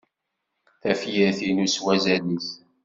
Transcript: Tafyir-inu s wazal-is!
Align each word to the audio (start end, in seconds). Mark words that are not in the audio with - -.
Tafyir-inu 0.81 1.67
s 1.73 1.75
wazal-is! 1.83 2.49